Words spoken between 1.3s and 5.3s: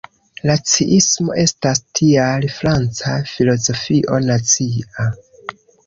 estas tial franca filozofio nacia.